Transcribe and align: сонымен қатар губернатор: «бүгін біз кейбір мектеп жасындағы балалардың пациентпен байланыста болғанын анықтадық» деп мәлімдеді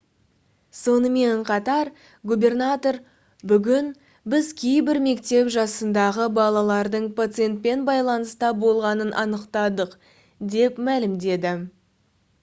сонымен 0.77 1.41
қатар 1.49 1.89
губернатор: 2.31 2.95
«бүгін 3.51 3.91
біз 4.33 4.47
кейбір 4.61 4.99
мектеп 5.09 5.51
жасындағы 5.57 6.25
балалардың 6.39 7.05
пациентпен 7.21 7.83
байланыста 7.91 8.51
болғанын 8.65 9.11
анықтадық» 9.25 9.93
деп 10.57 10.81
мәлімдеді 10.89 11.53